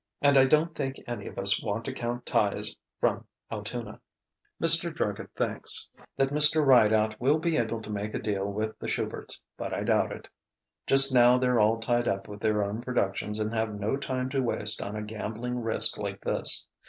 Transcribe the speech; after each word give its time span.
And 0.19 0.35
I 0.35 0.45
don't 0.45 0.73
think 0.75 0.95
any 1.05 1.27
of 1.27 1.37
us 1.37 1.61
want 1.61 1.85
to 1.85 1.93
count 1.93 2.25
ties 2.25 2.75
from 2.99 3.27
Altoona.... 3.51 4.01
"Mr. 4.59 4.91
Druggett 4.91 5.29
thinks 5.35 5.91
that 6.17 6.31
Mr. 6.31 6.65
Rideout 6.65 7.21
will 7.21 7.37
be 7.37 7.55
able 7.57 7.83
to 7.83 7.91
make 7.91 8.15
a 8.15 8.19
deal 8.19 8.51
with 8.51 8.79
the 8.79 8.87
Shuberts, 8.87 9.43
but 9.57 9.75
I 9.75 9.83
doubt 9.83 10.11
it. 10.11 10.27
Just 10.87 11.13
now 11.13 11.37
they're 11.37 11.59
all 11.59 11.79
tied 11.79 12.07
up 12.07 12.27
with 12.27 12.39
their 12.39 12.63
own 12.63 12.81
productions 12.81 13.39
and 13.39 13.53
have 13.53 13.75
no 13.79 13.95
time 13.95 14.29
to 14.29 14.41
waste 14.41 14.81
on 14.81 14.95
a 14.95 15.03
gambling 15.03 15.59
risk 15.59 15.99
like 15.99 16.21
this. 16.21 16.65